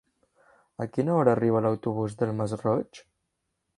A 0.85 0.87
quina 0.95 1.13
hora 1.17 1.35
arriba 1.37 1.63
l'autobús 1.67 2.17
del 2.23 2.33
Masroig? 2.41 3.03